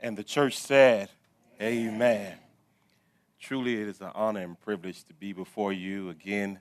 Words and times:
And 0.00 0.16
the 0.16 0.24
church 0.24 0.56
said, 0.58 1.10
Amen. 1.60 2.34
Truly, 3.38 3.80
it 3.80 3.88
is 3.88 4.00
an 4.00 4.10
honor 4.14 4.40
and 4.40 4.58
privilege 4.60 5.04
to 5.04 5.14
be 5.14 5.32
before 5.32 5.72
you 5.72 6.08
again 6.08 6.60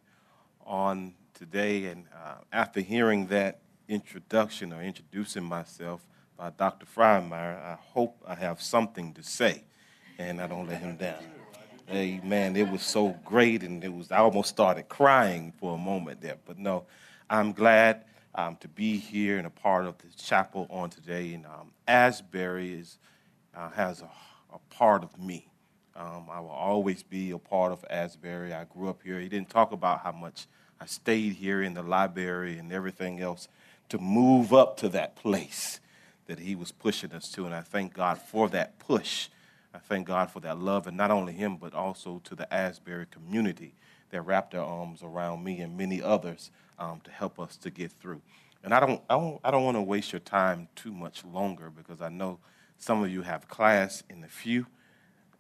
on 0.66 1.14
today. 1.34 1.86
And 1.86 2.06
uh, 2.14 2.36
after 2.52 2.82
hearing 2.82 3.28
that 3.28 3.62
introduction 3.88 4.74
or 4.74 4.82
introducing 4.82 5.44
myself 5.44 6.06
by 6.38 6.50
Dr. 6.52 6.86
Fryemeyer, 6.86 7.62
I 7.64 7.78
hope 7.94 8.22
I 8.28 8.36
have 8.36 8.62
something 8.62 9.14
to 9.14 9.24
say 9.24 9.64
and 10.20 10.42
I 10.42 10.48
don't 10.48 10.68
let 10.68 10.82
him 10.82 10.98
down. 10.98 11.24
Amen. 11.90 12.56
It 12.56 12.70
was 12.70 12.84
so 12.84 13.18
great, 13.26 13.64
and 13.64 13.84
it 13.84 13.92
was 13.92 14.12
I 14.12 14.18
almost 14.18 14.50
started 14.50 14.90
crying 14.90 15.54
for 15.60 15.74
a 15.74 15.78
moment 15.78 16.22
there. 16.22 16.38
But 16.46 16.60
no, 16.60 16.86
I'm 17.30 17.52
glad 17.54 18.04
um, 18.36 18.58
to 18.58 18.68
be 18.68 18.98
here 18.98 19.38
and 19.38 19.48
a 19.48 19.50
part 19.50 19.88
of 19.88 19.98
the 19.98 20.08
chapel 20.16 20.68
on 20.70 20.92
today. 20.92 21.34
And 21.34 21.48
um, 21.48 21.72
Asbury 21.88 22.74
is 22.74 23.00
uh, 23.56 23.70
has 23.72 24.02
a, 24.02 24.10
a, 24.54 24.60
part 24.70 25.04
of 25.04 25.18
me. 25.20 25.48
Um, 25.96 26.28
I 26.32 26.40
will 26.40 26.50
always 26.50 27.04
be 27.04 27.32
a 27.32 27.38
part 27.38 27.72
of 27.72 27.84
Asbury. 27.90 28.54
I 28.54 28.66
grew 28.66 28.90
up 28.90 29.02
here. 29.04 29.20
He 29.20 29.30
didn't 29.30 29.50
talk 29.50 29.72
about 29.72 30.02
how 30.02 30.12
much 30.12 30.48
I 30.80 30.86
stayed 30.86 31.34
here 31.34 31.62
in 31.62 31.74
the 31.74 31.84
library 31.84 32.58
and 32.58 32.72
everything 32.72 33.20
else 33.20 33.48
to 33.90 33.98
move 33.98 34.54
up 34.54 34.78
to 34.78 34.90
that 34.90 35.16
place 35.16 35.80
that 36.28 36.40
he 36.40 36.56
was 36.56 36.72
pushing 36.72 37.12
us 37.12 37.32
to. 37.32 37.46
And 37.46 37.54
I 37.54 37.62
thank 37.62 37.94
God 37.94 38.20
for 38.20 38.48
that 38.50 38.80
push. 38.80 39.30
I 39.74 39.80
thank 39.80 40.08
God 40.08 40.32
for 40.32 40.40
that 40.40 40.58
love, 40.58 40.88
and 40.88 40.98
not 40.98 41.12
only 41.12 41.34
him, 41.34 41.58
but 41.58 41.74
also 41.74 42.22
to 42.24 42.36
the 42.36 42.52
Asbury 42.54 43.06
community 43.12 43.76
that 44.10 44.22
wrapped 44.22 44.52
their 44.52 44.64
arms 44.64 45.04
around 45.04 45.44
me 45.44 45.60
and 45.60 45.78
many 45.78 46.02
others 46.02 46.50
um, 46.80 47.02
to 47.04 47.12
help 47.12 47.40
us 47.40 47.58
to 47.58 47.70
get 47.70 47.92
through. 47.92 48.22
And 48.64 48.74
I 48.74 48.80
don't, 48.80 49.02
I 49.10 49.16
don't, 49.16 49.40
I 49.44 49.52
don't 49.52 49.64
want 49.64 49.78
to 49.78 49.82
waste 49.82 50.12
your 50.12 50.20
time 50.20 50.68
too 50.76 50.92
much 50.92 51.24
longer 51.24 51.70
because 51.70 52.02
I 52.02 52.10
know 52.10 52.40
some 52.80 53.04
of 53.04 53.10
you 53.12 53.22
have 53.22 53.48
class 53.48 54.04
in 54.10 54.24
a 54.24 54.28
few. 54.28 54.66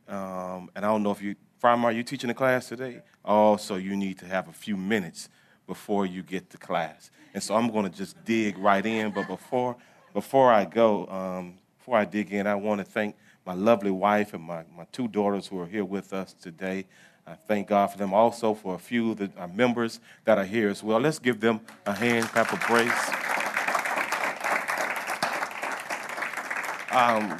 Um, 0.07 0.69
and 0.75 0.85
I 0.85 0.89
don't 0.89 1.01
know 1.01 1.11
if 1.11 1.21
you, 1.21 1.35
Farmer, 1.57 1.89
are 1.89 1.91
you 1.91 2.03
teaching 2.03 2.29
a 2.29 2.33
class 2.33 2.67
today? 2.67 3.01
Oh, 3.23 3.57
so 3.57 3.75
you 3.75 3.95
need 3.95 4.19
to 4.19 4.25
have 4.25 4.47
a 4.47 4.53
few 4.53 4.77
minutes 4.77 5.29
before 5.65 6.05
you 6.05 6.21
get 6.21 6.49
to 6.51 6.57
class. 6.57 7.11
And 7.33 7.41
so 7.41 7.55
I'm 7.55 7.69
going 7.69 7.89
to 7.89 7.97
just 7.97 8.23
dig 8.25 8.57
right 8.57 8.85
in. 8.85 9.11
But 9.11 9.27
before, 9.27 9.77
before 10.13 10.51
I 10.51 10.65
go, 10.65 11.07
um, 11.07 11.55
before 11.77 11.97
I 11.97 12.05
dig 12.05 12.33
in, 12.33 12.45
I 12.45 12.55
want 12.55 12.79
to 12.79 12.85
thank 12.85 13.15
my 13.45 13.53
lovely 13.53 13.91
wife 13.91 14.33
and 14.33 14.43
my, 14.43 14.63
my 14.75 14.85
two 14.91 15.07
daughters 15.07 15.47
who 15.47 15.59
are 15.59 15.67
here 15.67 15.85
with 15.85 16.11
us 16.11 16.33
today. 16.33 16.85
I 17.25 17.35
thank 17.35 17.67
God 17.67 17.87
for 17.87 17.97
them 17.97 18.13
also 18.13 18.53
for 18.53 18.75
a 18.75 18.79
few 18.79 19.11
of 19.11 19.17
the 19.17 19.31
uh, 19.37 19.47
members 19.47 19.99
that 20.25 20.37
are 20.37 20.45
here 20.45 20.69
as 20.69 20.83
well. 20.83 20.99
Let's 20.99 21.19
give 21.19 21.39
them 21.39 21.61
a 21.85 21.93
hand 21.93 22.25
clap 22.25 22.51
of 22.51 22.59
praise. 22.59 23.48
Um, 26.91 27.39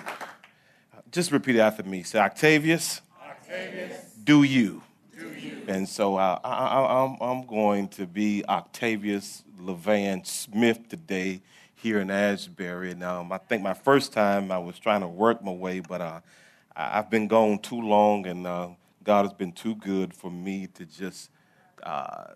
just 1.11 1.31
repeat 1.31 1.55
it 1.55 1.59
after 1.59 1.83
me. 1.83 2.03
Say, 2.03 2.19
Octavius, 2.19 3.01
Octavius 3.27 4.13
do, 4.23 4.43
you. 4.43 4.83
do 5.17 5.29
you. 5.29 5.63
And 5.67 5.89
so 5.89 6.17
uh, 6.17 6.39
I, 6.43 7.31
am 7.31 7.47
going 7.47 7.87
to 7.89 8.05
be 8.05 8.43
Octavius 8.47 9.43
Levan 9.59 10.25
Smith 10.25 10.87
today 10.87 11.41
here 11.75 11.99
in 11.99 12.11
Asbury. 12.11 12.91
And 12.91 13.03
um, 13.03 13.31
I 13.31 13.37
think 13.37 13.63
my 13.63 13.73
first 13.73 14.13
time 14.13 14.51
I 14.51 14.59
was 14.59 14.77
trying 14.77 15.01
to 15.01 15.07
work 15.07 15.43
my 15.43 15.51
way, 15.51 15.79
but 15.79 16.01
uh, 16.01 16.19
I've 16.75 17.09
been 17.09 17.27
gone 17.27 17.59
too 17.59 17.81
long, 17.81 18.27
and 18.27 18.45
uh, 18.45 18.69
God 19.03 19.25
has 19.25 19.33
been 19.33 19.51
too 19.51 19.75
good 19.75 20.13
for 20.13 20.29
me 20.29 20.67
to 20.75 20.85
just 20.85 21.31
uh, 21.83 22.33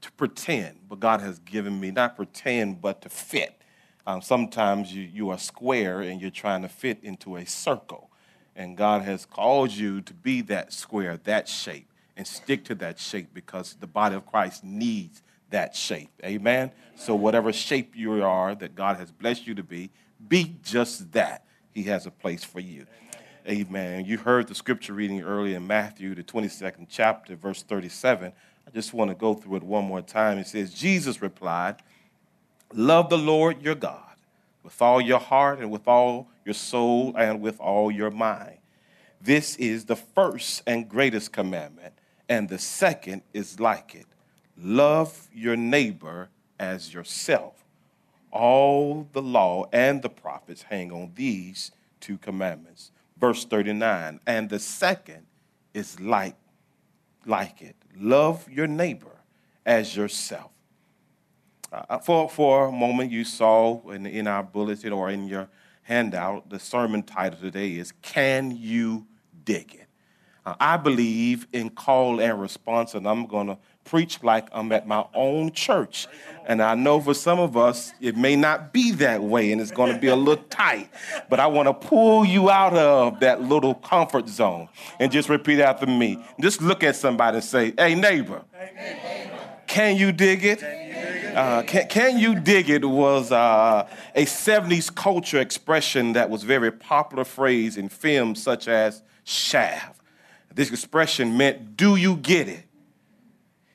to 0.00 0.12
pretend. 0.12 0.78
But 0.88 1.00
God 1.00 1.20
has 1.20 1.38
given 1.40 1.80
me 1.80 1.90
not 1.90 2.16
pretend, 2.16 2.80
but 2.80 3.02
to 3.02 3.08
fit. 3.08 3.59
Um, 4.06 4.22
sometimes 4.22 4.94
you, 4.94 5.02
you 5.02 5.30
are 5.30 5.38
square 5.38 6.00
and 6.00 6.20
you're 6.20 6.30
trying 6.30 6.62
to 6.62 6.68
fit 6.68 6.98
into 7.02 7.36
a 7.36 7.46
circle. 7.46 8.10
And 8.56 8.76
God 8.76 9.02
has 9.02 9.24
called 9.24 9.70
you 9.70 10.00
to 10.02 10.14
be 10.14 10.40
that 10.42 10.72
square, 10.72 11.18
that 11.24 11.48
shape, 11.48 11.88
and 12.16 12.26
stick 12.26 12.64
to 12.66 12.74
that 12.76 12.98
shape 12.98 13.28
because 13.32 13.76
the 13.80 13.86
body 13.86 14.16
of 14.16 14.26
Christ 14.26 14.64
needs 14.64 15.22
that 15.50 15.74
shape. 15.74 16.10
Amen? 16.24 16.70
So, 16.96 17.14
whatever 17.14 17.52
shape 17.52 17.96
you 17.96 18.22
are 18.22 18.54
that 18.54 18.74
God 18.74 18.96
has 18.96 19.10
blessed 19.10 19.46
you 19.46 19.54
to 19.54 19.62
be, 19.62 19.90
be 20.28 20.56
just 20.62 21.12
that. 21.12 21.44
He 21.72 21.84
has 21.84 22.06
a 22.06 22.10
place 22.10 22.44
for 22.44 22.60
you. 22.60 22.86
Amen. 23.48 24.04
You 24.04 24.18
heard 24.18 24.48
the 24.48 24.54
scripture 24.54 24.92
reading 24.92 25.22
earlier 25.22 25.56
in 25.56 25.66
Matthew, 25.66 26.14
the 26.14 26.22
22nd 26.22 26.86
chapter, 26.88 27.36
verse 27.36 27.62
37. 27.62 28.32
I 28.66 28.70
just 28.70 28.92
want 28.92 29.10
to 29.10 29.14
go 29.14 29.34
through 29.34 29.56
it 29.56 29.62
one 29.62 29.84
more 29.84 30.02
time. 30.02 30.38
It 30.38 30.46
says, 30.46 30.74
Jesus 30.74 31.22
replied, 31.22 31.76
Love 32.72 33.10
the 33.10 33.18
Lord 33.18 33.62
your 33.62 33.74
God 33.74 34.10
with 34.62 34.80
all 34.80 35.00
your 35.00 35.18
heart 35.18 35.58
and 35.58 35.70
with 35.70 35.88
all 35.88 36.28
your 36.44 36.54
soul 36.54 37.14
and 37.16 37.40
with 37.40 37.58
all 37.60 37.90
your 37.90 38.10
mind. 38.10 38.58
This 39.20 39.56
is 39.56 39.84
the 39.84 39.96
first 39.96 40.62
and 40.66 40.88
greatest 40.88 41.32
commandment, 41.32 41.94
and 42.28 42.48
the 42.48 42.58
second 42.58 43.22
is 43.34 43.60
like 43.60 43.94
it 43.94 44.06
love 44.56 45.28
your 45.32 45.56
neighbor 45.56 46.28
as 46.58 46.92
yourself. 46.92 47.54
All 48.30 49.08
the 49.12 49.22
law 49.22 49.66
and 49.72 50.02
the 50.02 50.10
prophets 50.10 50.62
hang 50.62 50.92
on 50.92 51.12
these 51.14 51.72
two 52.00 52.18
commandments. 52.18 52.92
Verse 53.18 53.44
39, 53.44 54.20
and 54.26 54.48
the 54.48 54.58
second 54.58 55.26
is 55.74 55.98
like, 56.00 56.36
like 57.26 57.60
it 57.60 57.76
love 57.98 58.48
your 58.48 58.66
neighbor 58.66 59.16
as 59.66 59.96
yourself. 59.96 60.49
Uh, 61.72 61.98
for, 61.98 62.28
for 62.28 62.66
a 62.66 62.72
moment, 62.72 63.12
you 63.12 63.24
saw 63.24 63.80
in, 63.90 64.04
in 64.04 64.26
our 64.26 64.42
bulletin 64.42 64.92
or 64.92 65.08
in 65.08 65.28
your 65.28 65.48
handout, 65.82 66.50
the 66.50 66.58
sermon 66.58 67.02
title 67.02 67.38
today 67.38 67.72
is 67.76 67.92
Can 68.02 68.50
You 68.56 69.06
Dig 69.44 69.74
It? 69.74 69.86
Uh, 70.44 70.54
I 70.58 70.78
believe 70.78 71.46
in 71.52 71.70
call 71.70 72.20
and 72.20 72.40
response, 72.40 72.94
and 72.94 73.06
I'm 73.06 73.26
going 73.26 73.46
to 73.46 73.58
preach 73.84 74.22
like 74.22 74.48
I'm 74.52 74.72
at 74.72 74.88
my 74.88 75.04
own 75.14 75.52
church. 75.52 76.08
And 76.46 76.60
I 76.60 76.74
know 76.74 77.00
for 77.00 77.14
some 77.14 77.38
of 77.38 77.56
us, 77.56 77.92
it 78.00 78.16
may 78.16 78.34
not 78.34 78.72
be 78.72 78.90
that 78.92 79.22
way 79.22 79.52
and 79.52 79.60
it's 79.60 79.70
going 79.70 79.92
to 79.92 80.00
be 80.00 80.08
a 80.08 80.16
little 80.16 80.42
tight, 80.44 80.90
but 81.28 81.38
I 81.38 81.46
want 81.46 81.68
to 81.68 81.74
pull 81.74 82.24
you 82.24 82.50
out 82.50 82.74
of 82.74 83.20
that 83.20 83.42
little 83.42 83.74
comfort 83.74 84.28
zone 84.28 84.68
and 84.98 85.12
just 85.12 85.28
repeat 85.28 85.60
after 85.60 85.86
me. 85.86 86.24
Just 86.40 86.62
look 86.62 86.82
at 86.82 86.96
somebody 86.96 87.36
and 87.36 87.44
say, 87.44 87.74
Hey, 87.76 87.94
neighbor, 87.94 88.42
can 89.66 89.96
you 89.96 90.12
dig 90.12 90.44
it? 90.44 90.89
Uh, 91.34 91.62
can, 91.62 91.86
can, 91.88 92.18
You 92.18 92.34
Dig 92.34 92.68
It 92.70 92.84
was 92.84 93.30
uh, 93.30 93.88
a 94.14 94.24
70s 94.24 94.94
culture 94.94 95.40
expression 95.40 96.12
that 96.14 96.28
was 96.28 96.42
very 96.42 96.72
popular 96.72 97.24
phrase 97.24 97.76
in 97.76 97.88
films 97.88 98.42
such 98.42 98.68
as 98.68 99.02
Shaft. 99.24 100.00
This 100.52 100.70
expression 100.70 101.36
meant, 101.36 101.76
do 101.76 101.96
you 101.96 102.16
get 102.16 102.48
it? 102.48 102.64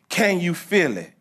Can 0.09 0.39
you 0.39 0.53
feel 0.53 0.97
it? 0.97 1.13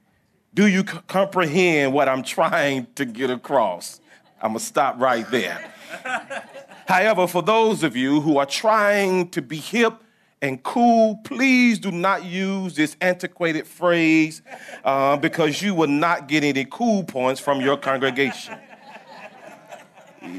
Do 0.52 0.66
you 0.66 0.80
c- 0.80 0.98
comprehend 1.06 1.92
what 1.92 2.08
I'm 2.08 2.22
trying 2.22 2.86
to 2.94 3.04
get 3.04 3.30
across? 3.30 4.00
I'm 4.40 4.50
gonna 4.50 4.60
stop 4.60 5.00
right 5.00 5.28
there. 5.30 5.72
However, 6.86 7.26
for 7.26 7.42
those 7.42 7.82
of 7.82 7.96
you 7.96 8.20
who 8.20 8.38
are 8.38 8.46
trying 8.46 9.30
to 9.30 9.42
be 9.42 9.56
hip 9.56 10.03
and 10.44 10.62
cool, 10.62 11.16
please 11.24 11.78
do 11.78 11.90
not 11.90 12.22
use 12.22 12.76
this 12.76 12.98
antiquated 13.00 13.66
phrase 13.66 14.42
uh, 14.84 15.16
because 15.16 15.62
you 15.62 15.74
will 15.74 15.88
not 15.88 16.28
get 16.28 16.44
any 16.44 16.66
cool 16.66 17.02
points 17.02 17.40
from 17.40 17.62
your 17.62 17.78
congregation. 17.78 18.58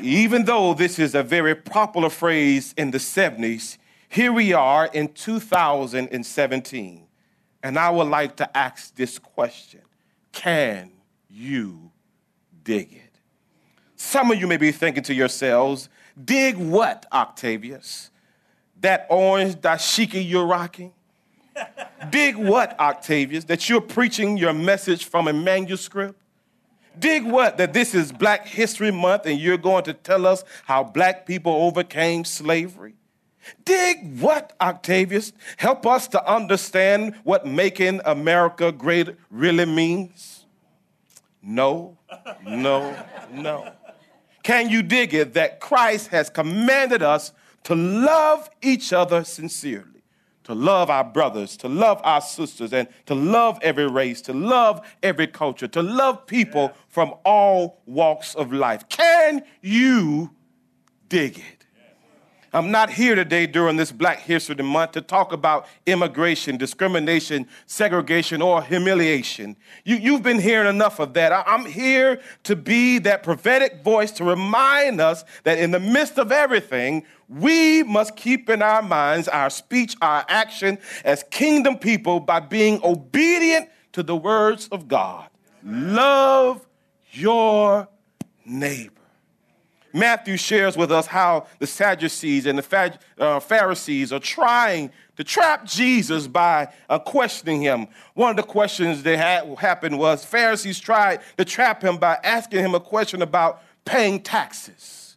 Even 0.03 0.45
though 0.45 0.75
this 0.75 0.99
is 0.99 1.15
a 1.15 1.23
very 1.23 1.55
popular 1.55 2.11
phrase 2.11 2.71
in 2.77 2.91
the 2.91 2.99
70s, 2.99 3.79
here 4.07 4.31
we 4.31 4.53
are 4.53 4.85
in 4.93 5.07
2017, 5.07 7.07
and 7.63 7.79
I 7.79 7.89
would 7.89 8.07
like 8.07 8.35
to 8.35 8.55
ask 8.55 8.93
this 8.93 9.17
question 9.17 9.81
Can 10.31 10.91
you 11.27 11.89
dig 12.63 12.93
it? 12.93 13.19
Some 13.95 14.29
of 14.29 14.39
you 14.39 14.45
may 14.45 14.57
be 14.57 14.71
thinking 14.71 15.01
to 15.01 15.15
yourselves, 15.15 15.89
Dig 16.23 16.57
what, 16.57 17.07
Octavius? 17.11 18.11
That 18.85 19.07
orange 19.09 19.55
dashiki 19.55 20.27
you're 20.27 20.45
rocking? 20.45 20.93
Dig 22.11 22.35
what, 22.35 22.79
Octavius? 22.79 23.45
That 23.45 23.67
you're 23.67 23.81
preaching 23.81 24.37
your 24.37 24.53
message 24.53 25.05
from 25.05 25.27
a 25.27 25.33
manuscript? 25.33 26.21
Dig 26.97 27.25
what? 27.25 27.57
That 27.57 27.73
this 27.73 27.95
is 27.95 28.11
Black 28.11 28.47
History 28.47 28.91
Month 28.91 29.25
and 29.25 29.39
you're 29.39 29.57
going 29.57 29.83
to 29.85 29.93
tell 29.93 30.27
us 30.27 30.43
how 30.65 30.83
black 30.83 31.25
people 31.25 31.51
overcame 31.51 32.25
slavery? 32.25 32.93
Dig 33.63 34.19
what, 34.19 34.53
Octavius? 34.61 35.33
Help 35.57 35.87
us 35.87 36.07
to 36.09 36.31
understand 36.31 37.15
what 37.23 37.45
making 37.45 38.01
America 38.05 38.71
great 38.71 39.09
really 39.31 39.65
means? 39.65 40.45
No, 41.41 41.97
no, 42.45 42.95
no. 43.31 43.71
Can 44.43 44.69
you 44.69 44.83
dig 44.83 45.15
it 45.15 45.33
that 45.33 45.59
Christ 45.59 46.09
has 46.09 46.29
commanded 46.29 47.01
us 47.01 47.31
to 47.65 47.75
love 47.75 48.49
each 48.61 48.93
other 48.93 49.23
sincerely, 49.23 50.03
to 50.43 50.53
love 50.53 50.89
our 50.89 51.03
brothers, 51.03 51.57
to 51.57 51.67
love 51.67 51.99
our 52.03 52.21
sisters, 52.21 52.71
and 52.71 52.87
to 53.07 53.15
love 53.15 53.57
every 53.61 53.87
race, 53.87 54.21
to 54.21 54.33
love 54.33 54.85
every 55.01 55.27
culture, 55.27 55.67
to 55.67 55.81
love 55.81 56.27
people 56.27 56.71
from 56.87 57.13
all 57.25 57.81
walks 57.87 58.35
of 58.35 58.53
life. 58.53 58.87
Can 58.89 59.43
you 59.61 60.29
dig 61.09 61.39
it? 61.39 61.54
I'm 62.55 62.71
not 62.71 62.89
here 62.89 63.15
today 63.15 63.47
during 63.47 63.75
this 63.75 63.91
Black 63.91 64.21
History 64.21 64.55
Month 64.55 64.93
to 64.93 65.01
talk 65.01 65.33
about 65.33 65.67
immigration, 65.85 66.55
discrimination, 66.55 67.49
segregation, 67.65 68.41
or 68.41 68.63
humiliation. 68.63 69.57
You, 69.83 70.13
have 70.13 70.23
been 70.23 70.39
hearing 70.39 70.69
enough 70.69 71.01
of 71.01 71.15
that. 71.15 71.33
I, 71.33 71.43
I'm 71.45 71.65
here 71.65 72.21
to 72.43 72.55
be 72.55 72.99
that 72.99 73.23
prophetic 73.23 73.83
voice 73.83 74.11
to 74.11 74.23
remind 74.23 75.01
us 75.01 75.25
that 75.43 75.59
in 75.59 75.71
the 75.71 75.81
midst 75.81 76.17
of 76.17 76.31
everything, 76.31 77.05
we 77.27 77.83
must 77.83 78.15
keep 78.15 78.49
in 78.49 78.61
our 78.61 78.81
minds 78.81 79.27
our 79.27 79.49
speech, 79.49 79.97
our 80.01 80.23
action 80.29 80.77
as 81.03 81.25
kingdom 81.31 81.77
people 81.77 82.21
by 82.21 82.39
being 82.39 82.79
obedient 82.85 83.67
to 83.91 84.01
the 84.01 84.15
words 84.15 84.69
of 84.69 84.87
God. 84.87 85.27
Love 85.61 86.65
your 87.11 87.89
neighbor. 88.45 89.04
Matthew 89.95 90.35
shares 90.35 90.75
with 90.75 90.91
us 90.91 91.07
how 91.07 91.47
the 91.59 91.65
Sadducees 91.65 92.45
and 92.45 92.59
the 92.59 92.99
uh, 93.17 93.39
Pharisees 93.39 94.11
are 94.11 94.19
trying 94.19 94.91
to 95.15 95.23
trap 95.23 95.63
Jesus 95.63 96.27
by 96.27 96.67
uh, 96.89 96.99
questioning 96.99 97.61
him. 97.61 97.87
One 98.13 98.31
of 98.31 98.35
the 98.35 98.43
questions 98.43 99.03
that 99.03 99.17
had 99.17 99.57
happened 99.57 99.97
was 99.97 100.25
Pharisees 100.25 100.81
tried 100.81 101.21
to 101.37 101.45
trap 101.45 101.81
him 101.81 101.95
by 101.95 102.19
asking 102.25 102.59
him 102.59 102.75
a 102.75 102.79
question 102.81 103.21
about 103.21 103.63
paying 103.85 104.21
taxes. 104.21 105.15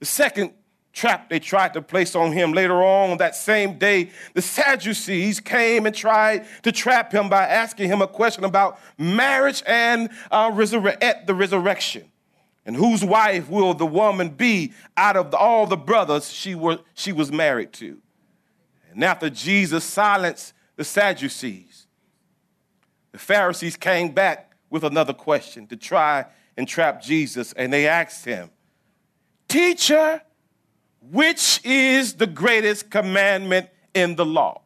The 0.00 0.06
second 0.06 0.54
trap 0.92 1.30
they 1.30 1.38
tried 1.38 1.74
to 1.74 1.82
place 1.82 2.16
on 2.16 2.32
him 2.32 2.52
later 2.52 2.82
on 2.82 3.18
that 3.18 3.36
same 3.36 3.78
day, 3.78 4.10
the 4.32 4.42
Sadducees 4.42 5.38
came 5.38 5.86
and 5.86 5.94
tried 5.94 6.46
to 6.64 6.72
trap 6.72 7.12
him 7.12 7.28
by 7.28 7.46
asking 7.46 7.88
him 7.88 8.02
a 8.02 8.08
question 8.08 8.42
about 8.42 8.80
marriage 8.98 9.62
and 9.68 10.10
uh, 10.32 10.50
resurre- 10.50 11.26
the 11.26 11.34
resurrection. 11.34 12.10
And 12.66 12.76
whose 12.76 13.04
wife 13.04 13.48
will 13.48 13.74
the 13.74 13.86
woman 13.86 14.30
be 14.30 14.72
out 14.96 15.16
of 15.16 15.34
all 15.34 15.66
the 15.66 15.76
brothers 15.76 16.32
she, 16.32 16.54
were, 16.54 16.78
she 16.94 17.12
was 17.12 17.30
married 17.30 17.72
to? 17.74 17.98
And 18.90 19.04
after 19.04 19.28
Jesus 19.28 19.84
silenced 19.84 20.54
the 20.76 20.84
Sadducees, 20.84 21.86
the 23.12 23.18
Pharisees 23.18 23.76
came 23.76 24.12
back 24.12 24.52
with 24.70 24.82
another 24.82 25.12
question 25.12 25.66
to 25.68 25.76
try 25.76 26.26
and 26.56 26.66
trap 26.66 27.02
Jesus. 27.02 27.52
And 27.52 27.72
they 27.72 27.86
asked 27.86 28.24
him, 28.24 28.50
Teacher, 29.46 30.22
which 31.00 31.60
is 31.64 32.14
the 32.14 32.26
greatest 32.26 32.90
commandment 32.90 33.68
in 33.92 34.16
the 34.16 34.24
law? 34.24 34.62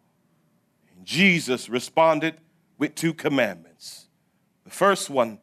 And 0.96 1.04
Jesus 1.04 1.68
responded 1.68 2.36
with 2.78 2.94
two 2.94 3.12
commandments. 3.12 4.06
The 4.64 4.70
first 4.70 5.10
one, 5.10 5.40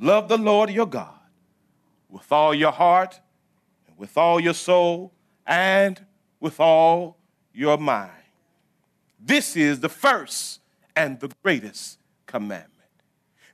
love 0.00 0.28
the 0.28 0.38
Lord 0.38 0.70
your 0.70 0.86
God 0.86 1.21
with 2.12 2.30
all 2.30 2.54
your 2.54 2.70
heart, 2.70 3.18
and 3.88 3.96
with 3.98 4.16
all 4.16 4.38
your 4.38 4.54
soul, 4.54 5.12
and 5.46 6.04
with 6.38 6.60
all 6.60 7.16
your 7.52 7.78
mind. 7.78 8.12
This 9.18 9.56
is 9.56 9.80
the 9.80 9.88
first 9.88 10.60
and 10.94 11.18
the 11.18 11.30
greatest 11.42 11.98
commandment. 12.26 12.68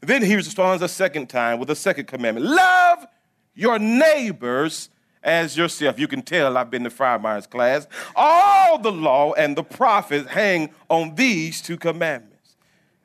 Then 0.00 0.22
he 0.22 0.34
responds 0.36 0.82
a 0.82 0.88
second 0.88 1.28
time 1.28 1.58
with 1.58 1.70
a 1.70 1.76
second 1.76 2.06
commandment 2.06 2.46
love 2.46 3.06
your 3.54 3.78
neighbors 3.78 4.90
as 5.22 5.56
yourself. 5.56 5.98
You 5.98 6.08
can 6.08 6.22
tell 6.22 6.56
I've 6.56 6.70
been 6.70 6.84
to 6.84 7.18
Myers 7.18 7.46
class. 7.46 7.86
All 8.14 8.78
the 8.78 8.92
law 8.92 9.32
and 9.34 9.56
the 9.56 9.64
prophets 9.64 10.28
hang 10.30 10.70
on 10.88 11.14
these 11.14 11.60
two 11.60 11.76
commandments. 11.76 12.37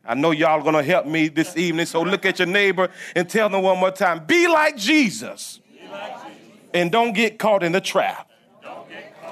I 0.05 0.15
know 0.15 0.31
y'all 0.31 0.59
are 0.59 0.61
going 0.61 0.75
to 0.75 0.83
help 0.83 1.05
me 1.05 1.29
this 1.29 1.55
evening, 1.55 1.85
so 1.85 2.01
look 2.01 2.25
at 2.25 2.39
your 2.39 2.47
neighbor 2.47 2.89
and 3.15 3.29
tell 3.29 3.47
them 3.49 3.61
one 3.61 3.79
more 3.79 3.91
time 3.91 4.25
be 4.25 4.47
like 4.47 4.75
Jesus, 4.75 5.61
be 5.71 5.87
like 5.89 6.15
Jesus. 6.25 6.41
and 6.73 6.91
don't 6.91 7.13
get 7.13 7.39
caught 7.39 7.63
in 7.63 7.71
the 7.71 7.81
trap. 7.81 8.29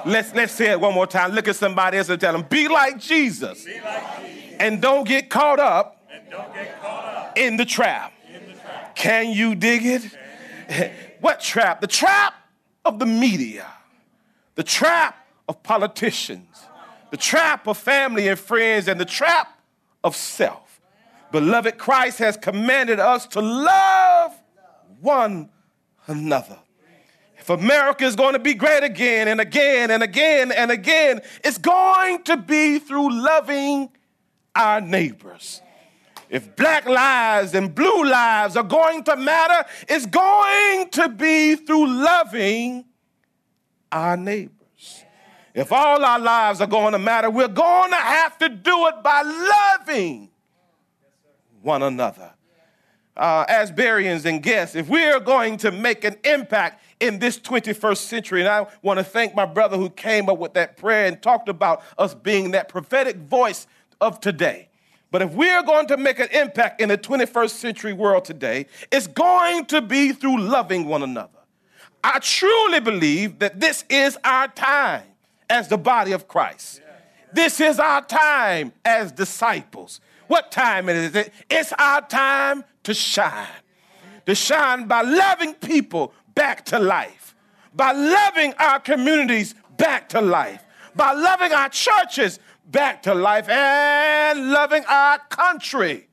Let's, 0.04 0.34
let's 0.34 0.52
say 0.52 0.70
it 0.70 0.80
one 0.80 0.94
more 0.94 1.06
time. 1.06 1.32
Look 1.32 1.46
at 1.46 1.56
somebody 1.56 1.98
else 1.98 2.08
and 2.08 2.20
tell 2.20 2.32
them, 2.32 2.44
be 2.48 2.68
like 2.68 2.98
Jesus, 2.98 3.64
be 3.64 3.80
like 3.80 4.24
Jesus. 4.24 4.56
And, 4.58 4.82
don't 4.82 5.06
get 5.06 5.30
caught 5.30 5.60
up, 5.60 6.02
get 6.54 6.80
caught 6.80 7.04
up 7.04 7.38
in, 7.38 7.56
the 7.56 7.64
trap. 7.64 8.12
in 8.28 8.46
the 8.46 8.54
trap. 8.54 8.96
Can 8.96 9.30
you 9.30 9.54
dig 9.54 9.82
it? 9.84 10.92
what 11.20 11.40
trap? 11.40 11.80
The 11.80 11.86
trap 11.86 12.34
of 12.84 12.98
the 12.98 13.06
media, 13.06 13.66
the 14.54 14.64
trap 14.64 15.26
of 15.48 15.62
politicians, 15.62 16.64
the 17.10 17.16
trap 17.16 17.66
of 17.66 17.78
family 17.78 18.28
and 18.28 18.38
friends, 18.38 18.88
and 18.88 19.00
the 19.00 19.04
trap 19.04 19.58
of 20.02 20.16
self. 20.16 20.61
Beloved, 21.32 21.78
Christ 21.78 22.18
has 22.18 22.36
commanded 22.36 23.00
us 23.00 23.26
to 23.28 23.40
love 23.40 24.38
one 25.00 25.48
another. 26.06 26.58
If 27.38 27.50
America 27.50 28.04
is 28.04 28.14
going 28.14 28.34
to 28.34 28.38
be 28.38 28.54
great 28.54 28.84
again 28.84 29.26
and 29.26 29.40
again 29.40 29.90
and 29.90 30.02
again 30.02 30.52
and 30.52 30.70
again, 30.70 31.22
it's 31.42 31.58
going 31.58 32.22
to 32.24 32.36
be 32.36 32.78
through 32.78 33.12
loving 33.12 33.90
our 34.54 34.80
neighbors. 34.80 35.60
If 36.28 36.54
black 36.54 36.86
lives 36.86 37.54
and 37.54 37.74
blue 37.74 38.04
lives 38.04 38.56
are 38.56 38.62
going 38.62 39.02
to 39.04 39.16
matter, 39.16 39.68
it's 39.88 40.06
going 40.06 40.88
to 40.90 41.08
be 41.08 41.56
through 41.56 41.88
loving 41.88 42.84
our 43.90 44.16
neighbors. 44.16 45.04
If 45.54 45.72
all 45.72 46.04
our 46.04 46.18
lives 46.18 46.60
are 46.60 46.66
going 46.66 46.92
to 46.92 46.98
matter, 46.98 47.28
we're 47.28 47.48
going 47.48 47.90
to 47.90 47.96
have 47.96 48.38
to 48.38 48.48
do 48.48 48.86
it 48.86 49.02
by 49.02 49.22
loving 49.22 50.30
one 51.62 51.82
another. 51.82 52.32
Uh, 53.14 53.44
Asburyans 53.46 54.24
and 54.24 54.42
guests, 54.42 54.74
if 54.74 54.88
we 54.88 55.04
are 55.04 55.20
going 55.20 55.58
to 55.58 55.70
make 55.70 56.02
an 56.04 56.16
impact 56.24 56.82
in 56.98 57.18
this 57.18 57.38
21st 57.38 57.98
century, 57.98 58.40
and 58.40 58.48
I 58.48 58.66
want 58.80 58.98
to 58.98 59.04
thank 59.04 59.34
my 59.34 59.44
brother 59.44 59.76
who 59.76 59.90
came 59.90 60.30
up 60.30 60.38
with 60.38 60.54
that 60.54 60.78
prayer 60.78 61.06
and 61.06 61.20
talked 61.20 61.48
about 61.48 61.82
us 61.98 62.14
being 62.14 62.52
that 62.52 62.70
prophetic 62.70 63.16
voice 63.16 63.66
of 64.00 64.18
today. 64.20 64.68
But 65.10 65.20
if 65.20 65.34
we 65.34 65.50
are 65.50 65.62
going 65.62 65.86
to 65.88 65.98
make 65.98 66.18
an 66.20 66.28
impact 66.32 66.80
in 66.80 66.88
the 66.88 66.96
21st 66.96 67.50
century 67.50 67.92
world 67.92 68.24
today, 68.24 68.66
it's 68.90 69.06
going 69.06 69.66
to 69.66 69.82
be 69.82 70.12
through 70.12 70.40
loving 70.40 70.86
one 70.86 71.02
another. 71.02 71.28
I 72.02 72.18
truly 72.18 72.80
believe 72.80 73.38
that 73.40 73.60
this 73.60 73.84
is 73.90 74.16
our 74.24 74.48
time 74.48 75.04
as 75.50 75.68
the 75.68 75.76
body 75.76 76.12
of 76.12 76.28
Christ. 76.28 76.80
This 77.32 77.60
is 77.60 77.78
our 77.78 78.02
time 78.02 78.72
as 78.84 79.12
disciples. 79.12 80.00
What 80.32 80.50
time 80.50 80.88
is 80.88 81.14
it? 81.14 81.30
It's 81.50 81.74
our 81.74 82.00
time 82.00 82.64
to 82.84 82.94
shine. 82.94 83.46
To 84.24 84.34
shine 84.34 84.86
by 84.86 85.02
loving 85.02 85.52
people 85.52 86.14
back 86.34 86.64
to 86.72 86.78
life, 86.78 87.34
by 87.74 87.92
loving 87.92 88.54
our 88.58 88.80
communities 88.80 89.54
back 89.76 90.08
to 90.08 90.22
life, 90.22 90.64
by 90.96 91.12
loving 91.12 91.52
our 91.52 91.68
churches 91.68 92.38
back 92.64 93.02
to 93.02 93.14
life, 93.14 93.46
and 93.50 94.50
loving 94.52 94.84
our 94.88 95.18
country 95.28 96.08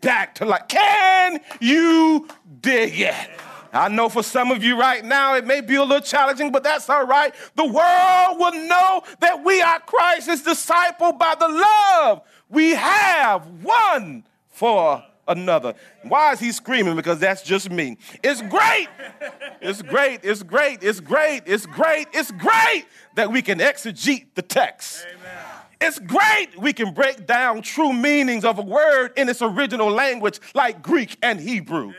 back 0.00 0.34
to 0.36 0.46
life. 0.46 0.68
Can 0.68 1.38
you 1.60 2.28
dig 2.62 3.00
it? 3.00 3.28
I 3.72 3.88
know 3.88 4.08
for 4.08 4.22
some 4.22 4.50
of 4.50 4.62
you 4.62 4.78
right 4.78 5.04
now 5.04 5.34
it 5.36 5.46
may 5.46 5.62
be 5.62 5.76
a 5.76 5.82
little 5.82 6.00
challenging, 6.00 6.52
but 6.52 6.62
that's 6.62 6.88
all 6.90 7.06
right. 7.06 7.34
The 7.56 7.64
world 7.64 8.38
will 8.38 8.68
know 8.68 9.02
that 9.20 9.42
we 9.44 9.62
are 9.62 9.80
Christ's 9.80 10.42
disciple 10.42 11.12
by 11.12 11.34
the 11.38 11.48
love 11.48 12.22
we 12.52 12.72
have 12.72 13.46
one 13.64 14.24
for 14.50 15.02
another. 15.26 15.74
Why 16.02 16.32
is 16.32 16.40
he 16.40 16.52
screaming? 16.52 16.96
Because 16.96 17.18
that's 17.18 17.42
just 17.42 17.70
me. 17.70 17.96
It's 18.22 18.42
great. 18.42 18.88
It's 19.62 19.80
great. 19.80 20.20
It's 20.22 20.42
great. 20.42 20.82
It's 20.82 21.00
great. 21.00 21.42
It's 21.46 21.64
great. 21.64 22.08
It's 22.12 22.30
great 22.30 22.84
that 23.14 23.32
we 23.32 23.40
can 23.40 23.58
exegete 23.58 24.26
the 24.34 24.42
text. 24.42 25.06
Amen. 25.08 25.51
It's 25.84 25.98
great 25.98 26.56
we 26.56 26.72
can 26.72 26.94
break 26.94 27.26
down 27.26 27.60
true 27.60 27.92
meanings 27.92 28.44
of 28.44 28.56
a 28.56 28.62
word 28.62 29.14
in 29.16 29.28
its 29.28 29.42
original 29.42 29.90
language, 29.90 30.38
like 30.54 30.80
Greek 30.80 31.16
and 31.22 31.40
Hebrew. 31.40 31.92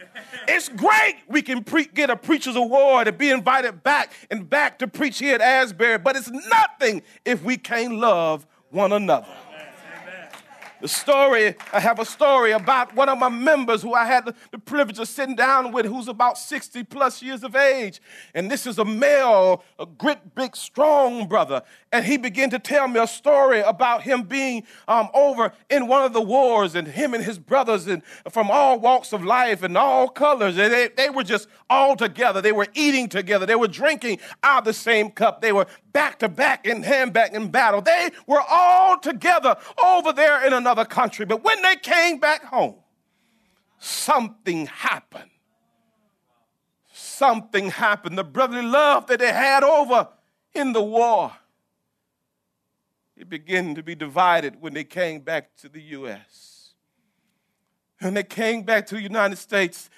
It's 0.48 0.70
great 0.70 1.18
we 1.28 1.42
can 1.42 1.66
pre- 1.66 1.86
get 1.86 2.10
a 2.10 2.16
preacher's 2.16 2.56
award 2.56 3.10
and 3.10 3.18
be 3.18 3.30
invited 3.30 3.84
back 3.84 4.14
and 4.32 4.50
back 4.50 4.80
to 4.80 4.88
preach 4.88 5.20
here 5.20 5.36
at 5.36 5.42
Asbury, 5.42 5.98
but 5.98 6.16
it's 6.16 6.32
nothing 6.32 7.02
if 7.26 7.44
we 7.44 7.58
can't 7.58 7.96
love 7.96 8.48
one 8.70 8.94
another. 8.94 9.28
The 10.84 10.90
story, 10.90 11.56
I 11.72 11.80
have 11.80 12.00
a 12.00 12.04
story 12.06 12.52
about 12.52 12.94
one 12.94 13.08
of 13.08 13.18
my 13.18 13.30
members 13.30 13.82
who 13.82 13.94
I 13.94 14.06
had 14.06 14.26
the, 14.52 14.60
privilege 14.60 15.00
of 15.00 15.08
sitting 15.08 15.34
down 15.34 15.72
with, 15.72 15.86
who's 15.86 16.10
about 16.10 16.38
60 16.38 16.84
plus 16.84 17.22
years 17.22 17.42
of 17.46 17.56
age. 17.56 18.02
And 18.34 18.52
this 18.52 18.68
is 18.68 18.78
a 18.80 18.84
male, 18.84 19.64
a 19.80 19.86
great, 19.86 20.36
big, 20.36 20.58
strong 20.58 21.30
brother. 21.30 21.62
And 21.94 22.04
he 22.04 22.18
began 22.18 22.50
to 22.50 22.60
tell 22.60 22.90
me 22.90 23.00
a 23.00 23.08
story 23.08 23.62
about 23.62 24.04
him 24.04 24.24
being 24.24 24.64
um, 24.90 25.08
over 25.14 25.54
in 25.70 25.88
one 25.88 26.04
of 26.04 26.12
the 26.12 26.22
wars 26.22 26.76
and 26.76 26.86
him 26.86 27.14
and 27.14 27.24
his 27.24 27.40
brothers 27.40 27.88
and 27.88 28.02
from 28.30 28.52
all 28.52 28.78
walks 28.78 29.14
of 29.14 29.24
life 29.24 29.64
and 29.64 29.78
all 29.78 30.10
colors. 30.10 30.58
And 30.58 30.74
they, 30.74 30.90
they 30.90 31.10
were 31.10 31.24
just 31.24 31.48
all 31.70 31.96
together. 31.96 32.42
They 32.42 32.52
were 32.52 32.68
eating 32.74 33.08
together. 33.08 33.46
They 33.46 33.56
were 33.56 33.70
drinking 33.70 34.20
out 34.44 34.60
of 34.60 34.66
the 34.66 34.74
same 34.74 35.12
cup. 35.12 35.40
They 35.40 35.54
were 35.54 35.68
back 35.94 36.20
to 36.20 36.28
back 36.28 36.66
in 36.66 36.84
hand 36.84 37.14
back 37.14 37.34
in 37.34 37.50
battle. 37.50 37.82
They 37.82 38.10
were 38.28 38.42
all 38.42 39.00
together 39.00 39.56
over 39.82 40.12
there 40.12 40.46
in 40.46 40.52
another 40.52 40.84
country. 40.84 41.26
But 41.26 41.44
when 41.44 41.62
they 41.62 41.76
came 41.76 42.20
back 42.20 42.44
home, 42.44 42.76
something 43.80 44.66
happened. 44.66 45.30
Something 46.92 47.70
happened. 47.70 48.18
The 48.18 48.24
brotherly 48.24 48.66
love 48.66 49.08
that 49.08 49.20
they 49.20 49.32
had 49.32 49.64
over 49.64 50.10
in 50.54 50.74
the 50.74 50.84
war, 50.84 51.32
it 53.16 53.30
began 53.30 53.76
to 53.76 53.84
be 53.84 53.96
divided 53.96 54.62
when 54.62 54.74
they 54.74 54.84
came 54.84 55.22
back 55.22 55.56
to 55.58 55.70
the 55.70 55.82
U.S. 55.82 56.74
When 58.00 58.16
they 58.16 58.24
came 58.24 58.64
back 58.64 58.88
to 58.88 58.96
the 58.96 59.02
United 59.02 59.38
States, 59.38 59.90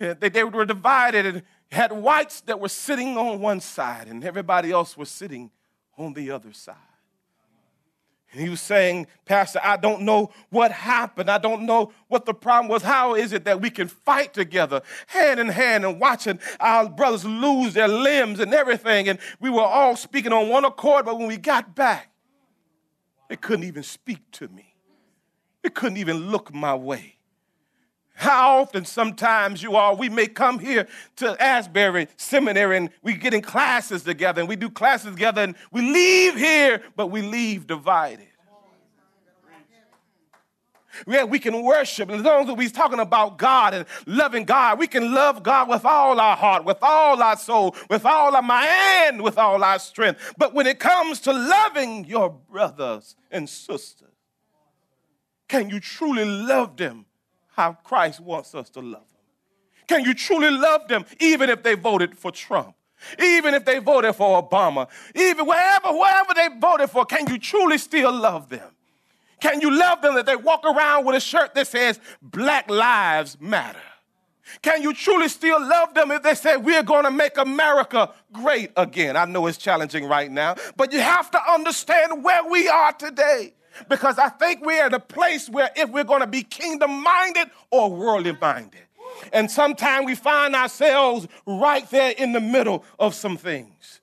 eh, 0.00 0.14
they, 0.18 0.28
they 0.28 0.44
were 0.44 0.66
divided 0.66 1.44
had 1.74 1.92
whites 1.92 2.40
that 2.42 2.60
were 2.60 2.68
sitting 2.68 3.16
on 3.16 3.40
one 3.40 3.60
side 3.60 4.08
and 4.08 4.24
everybody 4.24 4.70
else 4.70 4.96
was 4.96 5.08
sitting 5.08 5.50
on 5.98 6.12
the 6.14 6.30
other 6.30 6.52
side. 6.52 6.76
And 8.34 8.42
he 8.42 8.48
was 8.48 8.60
saying, 8.60 9.06
Pastor, 9.26 9.60
I 9.62 9.76
don't 9.76 10.02
know 10.02 10.32
what 10.50 10.72
happened. 10.72 11.30
I 11.30 11.38
don't 11.38 11.66
know 11.66 11.92
what 12.08 12.24
the 12.24 12.34
problem 12.34 12.68
was. 12.68 12.82
How 12.82 13.14
is 13.14 13.32
it 13.32 13.44
that 13.44 13.60
we 13.60 13.70
can 13.70 13.86
fight 13.86 14.34
together, 14.34 14.82
hand 15.06 15.38
in 15.38 15.48
hand, 15.48 15.84
and 15.84 16.00
watching 16.00 16.40
our 16.58 16.88
brothers 16.88 17.24
lose 17.24 17.74
their 17.74 17.86
limbs 17.86 18.40
and 18.40 18.52
everything? 18.52 19.08
And 19.08 19.20
we 19.38 19.50
were 19.50 19.62
all 19.62 19.94
speaking 19.94 20.32
on 20.32 20.48
one 20.48 20.64
accord, 20.64 21.04
but 21.04 21.16
when 21.16 21.28
we 21.28 21.36
got 21.36 21.76
back, 21.76 22.10
they 23.28 23.36
couldn't 23.36 23.66
even 23.66 23.84
speak 23.84 24.18
to 24.32 24.48
me. 24.48 24.74
They 25.62 25.70
couldn't 25.70 25.98
even 25.98 26.30
look 26.30 26.52
my 26.52 26.74
way. 26.74 27.18
How 28.14 28.60
often, 28.60 28.84
sometimes 28.84 29.62
you 29.62 29.74
all, 29.74 29.96
we 29.96 30.08
may 30.08 30.28
come 30.28 30.60
here 30.60 30.86
to 31.16 31.36
Asbury 31.42 32.06
Seminary 32.16 32.76
and 32.76 32.90
we 33.02 33.14
get 33.14 33.34
in 33.34 33.42
classes 33.42 34.04
together 34.04 34.40
and 34.40 34.48
we 34.48 34.54
do 34.54 34.70
classes 34.70 35.12
together 35.12 35.42
and 35.42 35.56
we 35.72 35.82
leave 35.82 36.36
here, 36.36 36.80
but 36.94 37.08
we 37.08 37.22
leave 37.22 37.66
divided. 37.66 38.28
Yeah, 41.08 41.24
we 41.24 41.40
can 41.40 41.62
worship. 41.62 42.08
As 42.08 42.22
long 42.22 42.48
as 42.48 42.56
we're 42.56 42.68
talking 42.68 43.00
about 43.00 43.36
God 43.36 43.74
and 43.74 43.86
loving 44.06 44.44
God, 44.44 44.78
we 44.78 44.86
can 44.86 45.12
love 45.12 45.42
God 45.42 45.68
with 45.68 45.84
all 45.84 46.20
our 46.20 46.36
heart, 46.36 46.64
with 46.64 46.78
all 46.82 47.20
our 47.20 47.36
soul, 47.36 47.74
with 47.90 48.06
all 48.06 48.36
our 48.36 48.42
mind, 48.42 49.20
with 49.20 49.36
all 49.36 49.64
our 49.64 49.80
strength. 49.80 50.34
But 50.38 50.54
when 50.54 50.68
it 50.68 50.78
comes 50.78 51.20
to 51.22 51.32
loving 51.32 52.04
your 52.04 52.30
brothers 52.30 53.16
and 53.32 53.48
sisters, 53.48 54.08
can 55.48 55.68
you 55.68 55.80
truly 55.80 56.24
love 56.24 56.76
them 56.76 57.06
how 57.56 57.72
Christ 57.84 58.20
wants 58.20 58.54
us 58.54 58.70
to 58.70 58.80
love 58.80 59.06
them? 59.12 59.20
Can 59.86 60.04
you 60.04 60.14
truly 60.14 60.50
love 60.50 60.88
them 60.88 61.04
even 61.20 61.50
if 61.50 61.62
they 61.62 61.74
voted 61.74 62.16
for 62.16 62.30
Trump? 62.30 62.74
Even 63.18 63.54
if 63.54 63.64
they 63.64 63.80
voted 63.80 64.14
for 64.14 64.42
Obama, 64.42 64.88
even 65.14 65.46
wherever, 65.46 65.88
wherever 65.92 66.32
they 66.34 66.48
voted 66.58 66.88
for, 66.88 67.04
can 67.04 67.26
you 67.26 67.38
truly 67.38 67.76
still 67.76 68.12
love 68.12 68.48
them? 68.48 68.70
Can 69.40 69.60
you 69.60 69.70
love 69.70 70.00
them 70.00 70.14
that 70.14 70.24
they 70.24 70.36
walk 70.36 70.64
around 70.64 71.04
with 71.04 71.16
a 71.16 71.20
shirt 71.20 71.54
that 71.54 71.66
says 71.66 72.00
Black 72.22 72.70
Lives 72.70 73.36
Matter? 73.40 73.78
Can 74.62 74.82
you 74.82 74.94
truly 74.94 75.28
still 75.28 75.60
love 75.60 75.94
them 75.94 76.10
if 76.10 76.22
they 76.22 76.34
say 76.34 76.56
we're 76.56 76.82
going 76.82 77.04
to 77.04 77.10
make 77.10 77.36
America 77.36 78.12
great 78.32 78.70
again? 78.76 79.16
I 79.16 79.24
know 79.24 79.46
it's 79.46 79.58
challenging 79.58 80.06
right 80.06 80.30
now, 80.30 80.56
but 80.76 80.92
you 80.92 81.00
have 81.00 81.30
to 81.32 81.52
understand 81.52 82.24
where 82.24 82.48
we 82.48 82.68
are 82.68 82.92
today 82.92 83.54
because 83.88 84.18
I 84.18 84.28
think 84.28 84.64
we're 84.64 84.84
at 84.84 84.94
a 84.94 85.00
place 85.00 85.48
where 85.48 85.70
if 85.76 85.90
we're 85.90 86.04
going 86.04 86.20
to 86.20 86.26
be 86.26 86.42
kingdom 86.42 87.02
minded 87.02 87.50
or 87.70 87.90
worldly 87.90 88.36
minded. 88.40 88.80
And 89.32 89.50
sometimes 89.50 90.06
we 90.06 90.14
find 90.14 90.54
ourselves 90.54 91.28
right 91.46 91.88
there 91.90 92.14
in 92.16 92.32
the 92.32 92.40
middle 92.40 92.84
of 92.98 93.14
some 93.14 93.36
things. 93.36 94.00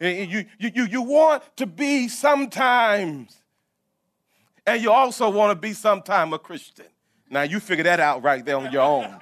Eh, 0.00 0.06
eh, 0.06 0.22
you, 0.22 0.44
you, 0.58 0.70
you, 0.74 0.84
you 0.84 1.02
want 1.02 1.42
to 1.56 1.66
be 1.66 2.08
sometimes, 2.08 3.36
and 4.66 4.82
you 4.82 4.90
also 4.90 5.30
want 5.30 5.50
to 5.50 5.60
be 5.60 5.72
sometime 5.72 6.32
a 6.32 6.38
Christian. 6.38 6.86
Now 7.30 7.42
you 7.42 7.60
figure 7.60 7.84
that 7.84 8.00
out 8.00 8.22
right 8.22 8.44
there 8.44 8.56
on 8.56 8.70
your 8.72 8.82
own. 8.82 9.18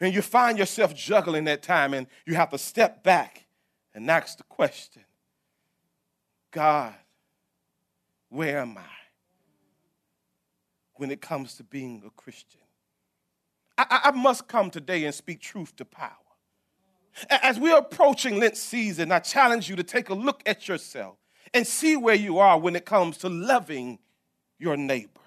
and 0.00 0.14
you 0.14 0.22
find 0.22 0.58
yourself 0.58 0.94
juggling 0.94 1.44
that 1.44 1.62
time, 1.62 1.94
and 1.94 2.06
you 2.24 2.34
have 2.34 2.50
to 2.50 2.58
step 2.58 3.02
back 3.02 3.46
and 3.94 4.10
ask 4.10 4.38
the 4.38 4.44
question 4.44 5.02
God, 6.52 6.94
where 8.28 8.60
am 8.60 8.76
I 8.78 8.82
when 10.94 11.10
it 11.10 11.20
comes 11.20 11.54
to 11.56 11.64
being 11.64 12.02
a 12.06 12.10
Christian? 12.10 12.60
I, 13.78 14.00
I 14.04 14.10
must 14.12 14.48
come 14.48 14.70
today 14.70 15.04
and 15.04 15.14
speak 15.14 15.40
truth 15.40 15.76
to 15.76 15.84
power. 15.84 16.10
As 17.30 17.58
we're 17.58 17.78
approaching 17.78 18.38
Lent 18.38 18.56
season, 18.56 19.10
I 19.10 19.20
challenge 19.20 19.68
you 19.68 19.76
to 19.76 19.82
take 19.82 20.10
a 20.10 20.14
look 20.14 20.42
at 20.44 20.68
yourself 20.68 21.16
and 21.54 21.66
see 21.66 21.96
where 21.96 22.14
you 22.14 22.38
are 22.38 22.58
when 22.58 22.76
it 22.76 22.84
comes 22.84 23.18
to 23.18 23.28
loving 23.28 23.98
your 24.58 24.76
neighbor. 24.76 25.20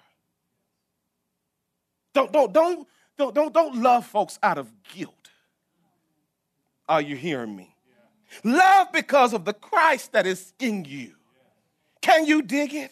Don't, 2.14 2.32
don't, 2.32 2.54
don't, 2.54 2.88
don't, 3.18 3.34
don't, 3.34 3.54
don't 3.54 3.82
love 3.82 4.06
folks 4.06 4.38
out 4.44 4.58
of 4.58 4.72
guilt. 4.84 5.14
Are 6.88 7.02
you 7.02 7.16
hearing 7.16 7.56
me? 7.56 7.76
Love 8.44 8.92
because 8.92 9.34
of 9.34 9.46
the 9.46 9.54
Christ 9.54 10.12
that 10.12 10.28
is 10.28 10.54
in 10.60 10.86
you. 10.86 11.16
Can 12.02 12.26
you 12.26 12.42
dig 12.42 12.74
it? 12.74 12.92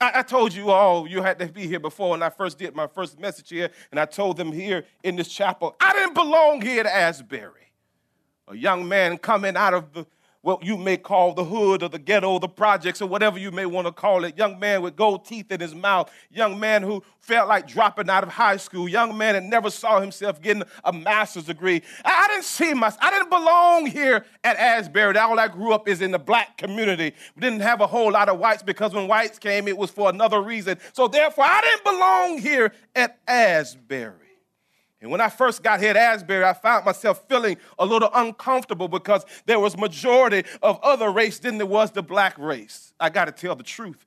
I, 0.00 0.12
I, 0.16 0.22
told 0.22 0.52
you 0.52 0.70
all 0.70 1.06
you 1.06 1.22
had 1.22 1.38
to 1.38 1.46
be 1.46 1.66
here 1.66 1.80
before 1.80 2.10
when 2.10 2.22
I 2.22 2.28
first 2.28 2.58
did 2.58 2.74
my 2.74 2.86
first 2.86 3.18
message 3.20 3.48
here, 3.48 3.70
and 3.90 4.00
I 4.00 4.04
told 4.04 4.36
them 4.36 4.52
here 4.52 4.84
in 5.04 5.16
this 5.16 5.28
chapel, 5.28 5.76
I 5.80 5.92
didn't 5.92 6.14
belong 6.14 6.60
here 6.60 6.82
to 6.82 6.94
Asbury. 6.94 7.72
A 8.48 8.56
young 8.56 8.86
man 8.86 9.16
coming 9.18 9.56
out 9.56 9.74
of 9.74 9.92
the 9.92 10.06
what 10.46 10.64
you 10.64 10.76
may 10.76 10.96
call 10.96 11.34
the 11.34 11.42
hood 11.42 11.82
or 11.82 11.88
the 11.88 11.98
ghetto 11.98 12.38
the 12.38 12.48
projects 12.48 13.02
or 13.02 13.08
whatever 13.08 13.36
you 13.36 13.50
may 13.50 13.66
want 13.66 13.84
to 13.84 13.92
call 13.92 14.22
it. 14.22 14.38
Young 14.38 14.60
man 14.60 14.80
with 14.80 14.94
gold 14.94 15.24
teeth 15.24 15.50
in 15.50 15.58
his 15.58 15.74
mouth. 15.74 16.08
Young 16.30 16.60
man 16.60 16.84
who 16.84 17.02
felt 17.18 17.48
like 17.48 17.66
dropping 17.66 18.08
out 18.08 18.22
of 18.22 18.28
high 18.28 18.56
school. 18.56 18.88
Young 18.88 19.18
man 19.18 19.34
that 19.34 19.42
never 19.42 19.70
saw 19.70 20.00
himself 20.00 20.40
getting 20.40 20.62
a 20.84 20.92
master's 20.92 21.46
degree. 21.46 21.82
I 22.04 22.28
didn't 22.28 22.44
see 22.44 22.74
myself. 22.74 23.02
I 23.02 23.10
didn't 23.10 23.30
belong 23.30 23.86
here 23.86 24.24
at 24.44 24.56
Asbury. 24.56 25.18
All 25.18 25.40
I 25.40 25.48
grew 25.48 25.72
up 25.72 25.88
is 25.88 26.00
in 26.00 26.12
the 26.12 26.18
black 26.20 26.56
community. 26.56 27.12
We 27.34 27.40
didn't 27.40 27.62
have 27.62 27.80
a 27.80 27.86
whole 27.88 28.12
lot 28.12 28.28
of 28.28 28.38
whites 28.38 28.62
because 28.62 28.94
when 28.94 29.08
whites 29.08 29.40
came, 29.40 29.66
it 29.66 29.76
was 29.76 29.90
for 29.90 30.10
another 30.10 30.40
reason. 30.40 30.78
So 30.92 31.08
therefore, 31.08 31.44
I 31.44 31.60
didn't 31.60 31.84
belong 31.84 32.38
here 32.38 32.72
at 32.94 33.18
Asbury. 33.26 34.25
And 35.00 35.10
when 35.10 35.20
I 35.20 35.28
first 35.28 35.62
got 35.62 35.80
here 35.80 35.90
at 35.90 35.96
Asbury, 35.96 36.44
I 36.44 36.54
found 36.54 36.86
myself 36.86 37.28
feeling 37.28 37.58
a 37.78 37.84
little 37.84 38.10
uncomfortable 38.14 38.88
because 38.88 39.24
there 39.44 39.60
was 39.60 39.76
majority 39.76 40.44
of 40.62 40.80
other 40.82 41.10
race 41.10 41.38
than 41.38 41.58
there 41.58 41.66
was 41.66 41.90
the 41.90 42.02
black 42.02 42.38
race. 42.38 42.94
I 42.98 43.10
got 43.10 43.26
to 43.26 43.32
tell 43.32 43.54
the 43.54 43.62
truth. 43.62 44.06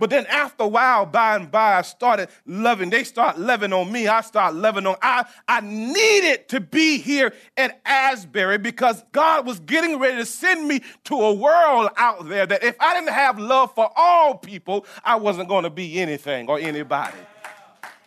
But 0.00 0.08
then 0.08 0.24
after 0.26 0.64
a 0.64 0.68
while, 0.68 1.04
by 1.04 1.36
and 1.36 1.50
by, 1.50 1.74
I 1.76 1.82
started 1.82 2.30
loving. 2.46 2.88
They 2.88 3.04
start 3.04 3.38
loving 3.38 3.70
on 3.74 3.92
me. 3.92 4.08
I 4.08 4.22
start 4.22 4.54
loving 4.54 4.86
on. 4.86 4.96
I, 5.02 5.26
I 5.46 5.60
needed 5.60 6.48
to 6.48 6.60
be 6.60 6.96
here 6.96 7.34
at 7.58 7.78
Asbury 7.84 8.56
because 8.56 9.04
God 9.12 9.46
was 9.46 9.60
getting 9.60 9.98
ready 9.98 10.16
to 10.16 10.24
send 10.24 10.66
me 10.66 10.80
to 11.04 11.14
a 11.16 11.34
world 11.34 11.90
out 11.98 12.26
there 12.30 12.46
that 12.46 12.64
if 12.64 12.76
I 12.80 12.94
didn't 12.94 13.12
have 13.12 13.38
love 13.38 13.74
for 13.74 13.90
all 13.94 14.38
people, 14.38 14.86
I 15.04 15.16
wasn't 15.16 15.50
going 15.50 15.64
to 15.64 15.70
be 15.70 16.00
anything 16.00 16.48
or 16.48 16.58
anybody. 16.58 17.18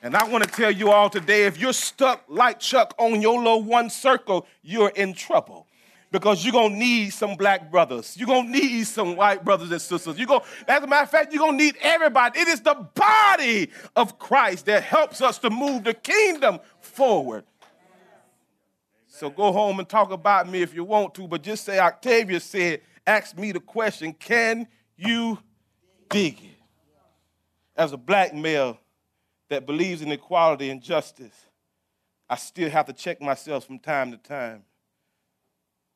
And 0.03 0.17
I 0.17 0.27
want 0.27 0.43
to 0.43 0.49
tell 0.49 0.69
you 0.69 0.91
all 0.91 1.09
today 1.09 1.45
if 1.45 1.57
you're 1.57 1.71
stuck 1.71 2.25
like 2.27 2.59
Chuck 2.59 2.93
on 2.97 3.21
your 3.21 3.37
little 3.37 3.63
one 3.63 3.89
circle, 3.89 4.45
you're 4.61 4.89
in 4.89 5.13
trouble. 5.13 5.65
Because 6.11 6.45
you're 6.45 6.69
to 6.69 6.69
need 6.69 7.11
some 7.11 7.35
black 7.35 7.71
brothers. 7.71 8.15
You're 8.15 8.27
to 8.27 8.43
need 8.43 8.83
some 8.83 9.15
white 9.15 9.43
brothers 9.43 9.71
and 9.71 9.81
sisters. 9.81 10.17
You're 10.17 10.27
going, 10.27 10.41
as 10.67 10.83
a 10.83 10.87
matter 10.87 11.03
of 11.03 11.09
fact, 11.09 11.33
you're 11.33 11.49
to 11.49 11.57
need 11.57 11.75
everybody. 11.81 12.37
It 12.37 12.49
is 12.49 12.61
the 12.61 12.75
body 12.93 13.71
of 13.95 14.19
Christ 14.19 14.65
that 14.67 14.83
helps 14.83 15.21
us 15.21 15.39
to 15.39 15.49
move 15.49 15.85
the 15.85 15.93
kingdom 15.93 16.59
forward. 16.81 17.45
So 19.07 19.29
go 19.29 19.53
home 19.53 19.79
and 19.79 19.87
talk 19.87 20.11
about 20.11 20.49
me 20.49 20.61
if 20.61 20.75
you 20.75 20.83
want 20.83 21.15
to, 21.15 21.27
but 21.27 21.41
just 21.41 21.63
say 21.63 21.79
Octavia 21.79 22.41
said, 22.41 22.81
ask 23.07 23.37
me 23.37 23.53
the 23.53 23.59
question, 23.61 24.11
can 24.11 24.67
you 24.97 25.39
dig 26.09 26.33
it? 26.43 26.59
As 27.75 27.93
a 27.93 27.97
black 27.97 28.35
male, 28.35 28.77
that 29.53 29.67
believes 29.67 30.01
in 30.01 30.11
equality 30.11 30.71
and 30.71 30.81
justice, 30.81 31.45
I 32.27 32.37
still 32.37 32.71
have 32.71 32.87
to 32.87 32.93
check 32.93 33.21
myself 33.21 33.65
from 33.65 33.77
time 33.77 34.09
to 34.09 34.17
time. 34.17 34.63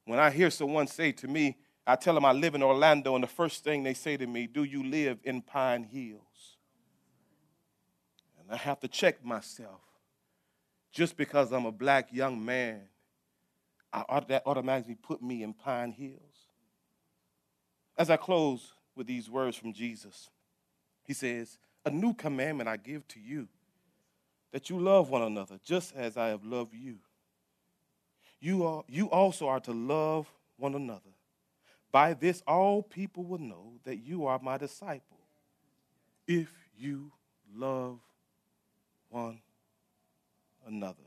When 0.06 0.20
I 0.20 0.30
hear 0.30 0.52
someone 0.52 0.86
say 0.86 1.12
to 1.14 1.28
me, 1.28 1.58
I 1.88 1.96
tell 1.96 2.14
them 2.14 2.24
I 2.24 2.34
live 2.34 2.54
in 2.54 2.62
Orlando, 2.62 3.16
and 3.16 3.24
the 3.24 3.28
first 3.28 3.64
thing 3.64 3.82
they 3.82 3.96
say 3.96 4.16
to 4.16 4.28
me, 4.28 4.46
Do 4.46 4.64
you 4.64 4.84
live 4.84 5.18
in 5.24 5.42
Pine 5.42 5.86
Hills? 5.86 6.58
And 8.40 8.52
I 8.52 8.58
have 8.58 8.80
to 8.82 8.88
check 8.88 9.26
myself. 9.26 9.82
Just 10.92 11.18
because 11.18 11.52
I'm 11.52 11.66
a 11.66 11.72
black 11.72 12.14
young 12.14 12.46
man, 12.46 12.82
I, 13.92 14.20
that 14.28 14.44
automatically 14.46 14.98
put 15.02 15.24
me 15.24 15.42
in 15.42 15.54
Pine 15.54 15.94
Hills. 15.94 16.20
As 17.98 18.12
I 18.12 18.18
close 18.18 18.74
with 18.96 19.08
these 19.08 19.32
words 19.32 19.58
from 19.58 19.74
Jesus, 19.74 20.30
he 21.04 21.14
says, 21.14 21.58
a 21.88 21.89
new 21.89 22.13
commandment 22.13 22.67
I 22.67 22.77
give 22.77 23.08
to 23.10 23.20
you 23.20 23.48
that 24.51 24.70
you 24.70 24.79
love 24.79 25.10
one 25.10 25.22
another 25.22 25.58
just 25.63 25.96
as 25.96 26.17
I 26.17 26.27
have 26.27 26.44
loved 26.44 26.74
you. 26.74 26.98
You, 28.39 28.65
are, 28.65 28.84
you 28.88 29.10
also 29.10 29.48
are 29.48 29.60
to 29.62 29.72
love 29.72 30.32
one 30.58 30.75
another. 30.75 31.01
By 31.91 32.13
this, 32.13 32.44
all 32.46 32.84
people 32.84 33.24
will 33.24 33.39
know 33.39 33.74
that 33.86 33.98
you 33.98 34.27
are 34.27 34.39
my 34.39 34.58
disciple 34.58 35.17
if 36.27 36.50
you 36.77 37.12
love 37.56 38.00
one 39.10 39.39
another. 40.67 40.98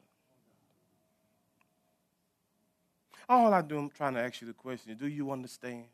All 3.28 3.52
I 3.52 3.62
do, 3.62 3.78
I'm 3.78 3.90
trying 3.90 4.14
to 4.14 4.20
ask 4.20 4.40
you 4.40 4.48
the 4.48 4.54
question 4.54 4.96
do 4.96 5.06
you 5.06 5.30
understand 5.30 5.84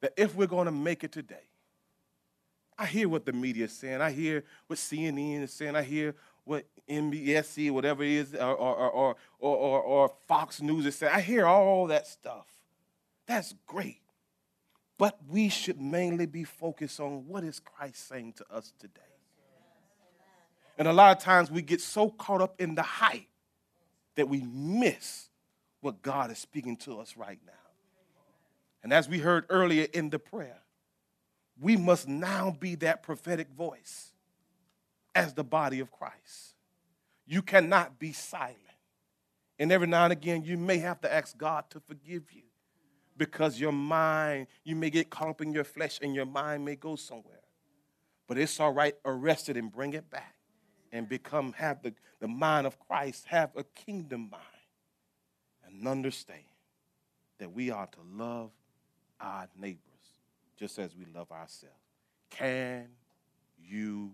that 0.00 0.12
if 0.16 0.34
we're 0.34 0.46
going 0.46 0.66
to 0.66 0.72
make 0.72 1.02
it 1.02 1.12
today, 1.12 1.49
I 2.80 2.86
hear 2.86 3.10
what 3.10 3.26
the 3.26 3.34
media 3.34 3.66
is 3.66 3.72
saying. 3.72 4.00
I 4.00 4.10
hear 4.10 4.42
what 4.66 4.78
CNN 4.78 5.42
is 5.42 5.52
saying. 5.52 5.76
I 5.76 5.82
hear 5.82 6.14
what 6.44 6.64
NBC, 6.88 7.70
whatever 7.70 8.02
it 8.02 8.10
is, 8.10 8.34
or, 8.34 8.54
or, 8.54 8.90
or, 8.90 9.16
or, 9.38 9.80
or 9.82 10.12
Fox 10.26 10.62
News 10.62 10.86
is 10.86 10.96
saying. 10.96 11.12
I 11.14 11.20
hear 11.20 11.46
all 11.46 11.88
that 11.88 12.06
stuff. 12.06 12.46
That's 13.26 13.54
great. 13.66 14.00
But 14.96 15.18
we 15.28 15.50
should 15.50 15.78
mainly 15.78 16.24
be 16.24 16.42
focused 16.42 17.00
on 17.00 17.28
what 17.28 17.44
is 17.44 17.60
Christ 17.60 18.08
saying 18.08 18.32
to 18.38 18.44
us 18.50 18.72
today. 18.78 19.00
And 20.78 20.88
a 20.88 20.92
lot 20.94 21.14
of 21.14 21.22
times 21.22 21.50
we 21.50 21.60
get 21.60 21.82
so 21.82 22.08
caught 22.08 22.40
up 22.40 22.58
in 22.58 22.74
the 22.74 22.82
hype 22.82 23.26
that 24.14 24.26
we 24.26 24.40
miss 24.40 25.28
what 25.82 26.00
God 26.00 26.30
is 26.30 26.38
speaking 26.38 26.78
to 26.78 26.98
us 26.98 27.14
right 27.14 27.38
now. 27.44 27.52
And 28.82 28.90
as 28.90 29.06
we 29.06 29.18
heard 29.18 29.44
earlier 29.50 29.86
in 29.92 30.08
the 30.08 30.18
prayer, 30.18 30.60
we 31.60 31.76
must 31.76 32.08
now 32.08 32.56
be 32.58 32.74
that 32.76 33.02
prophetic 33.02 33.50
voice 33.50 34.12
as 35.14 35.34
the 35.34 35.44
body 35.44 35.80
of 35.80 35.90
Christ. 35.92 36.54
You 37.26 37.42
cannot 37.42 37.98
be 37.98 38.12
silent. 38.12 38.56
And 39.58 39.70
every 39.70 39.86
now 39.86 40.04
and 40.04 40.12
again, 40.12 40.42
you 40.42 40.56
may 40.56 40.78
have 40.78 41.02
to 41.02 41.12
ask 41.12 41.36
God 41.36 41.64
to 41.70 41.80
forgive 41.80 42.32
you 42.32 42.42
because 43.16 43.60
your 43.60 43.72
mind, 43.72 44.46
you 44.64 44.74
may 44.74 44.88
get 44.88 45.10
caught 45.10 45.28
up 45.28 45.42
in 45.42 45.52
your 45.52 45.64
flesh 45.64 45.98
and 46.00 46.14
your 46.14 46.24
mind 46.24 46.64
may 46.64 46.76
go 46.76 46.96
somewhere. 46.96 47.36
But 48.26 48.38
it's 48.38 48.58
all 48.58 48.72
right, 48.72 48.94
arrest 49.04 49.50
it 49.50 49.56
and 49.58 49.70
bring 49.70 49.92
it 49.92 50.08
back 50.08 50.36
and 50.92 51.08
become, 51.08 51.52
have 51.52 51.82
the, 51.82 51.92
the 52.20 52.28
mind 52.28 52.66
of 52.66 52.78
Christ, 52.78 53.26
have 53.26 53.50
a 53.56 53.64
kingdom 53.64 54.30
mind, 54.30 54.42
and 55.66 55.86
understand 55.86 56.40
that 57.38 57.52
we 57.52 57.70
are 57.70 57.86
to 57.86 57.98
love 58.16 58.50
our 59.20 59.46
neighbors 59.58 59.89
just 60.60 60.78
as 60.78 60.94
we 60.94 61.06
love 61.06 61.32
ourselves. 61.32 61.74
Can 62.30 62.88
you 63.58 64.12